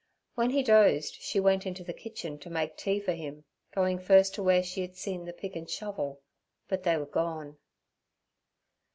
When 0.33 0.49
he 0.49 0.63
dozed 0.63 1.13
she 1.21 1.39
went 1.39 1.63
into 1.67 1.83
the 1.83 1.93
kitchen 1.93 2.39
to 2.39 2.49
make 2.49 2.75
tea 2.75 2.99
for 2.99 3.11
him, 3.13 3.43
going 3.71 3.99
first 3.99 4.33
to 4.33 4.41
where 4.41 4.63
she 4.63 4.81
had 4.81 4.95
seen 4.95 5.25
the 5.25 5.31
pick 5.31 5.55
and 5.55 5.69
shovel—but 5.69 6.81
they 6.81 6.97
were 6.97 7.05
gone. 7.05 7.57